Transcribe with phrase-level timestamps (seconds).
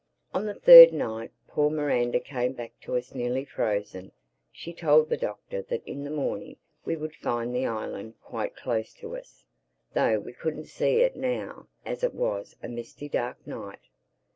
[0.33, 4.11] On the third night poor Miranda came back to us nearly frozen.
[4.51, 8.95] She told the Doctor that in the morning we would find the island quite close
[8.95, 9.45] to us,
[9.93, 13.89] though we couldn't see it now as it was a misty dark night.